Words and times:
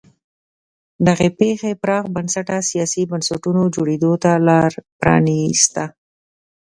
دغې 1.07 1.29
پېښې 1.39 1.71
پراخ 1.83 2.03
بنسټه 2.15 2.57
سیاسي 2.69 3.03
بنسټونو 3.11 3.61
جوړېدو 3.75 4.11
ته 4.23 4.31
لار 4.47 4.71
پرانیسته. 4.99 5.83